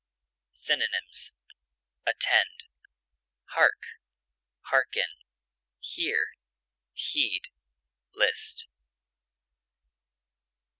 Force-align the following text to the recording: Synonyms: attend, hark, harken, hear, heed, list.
Synonyms: 0.53 1.35
attend, 2.07 2.63
hark, 3.49 3.83
harken, 4.63 5.27
hear, 5.79 6.29
heed, 6.93 7.49
list. 8.15 8.65